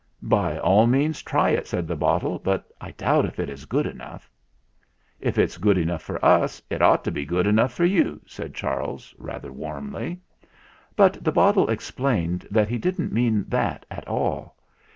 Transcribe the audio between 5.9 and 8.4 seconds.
for us, it ought to be good enough for you,"